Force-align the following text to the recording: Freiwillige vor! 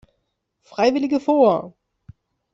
Freiwillige 0.63 1.19
vor! 1.19 1.75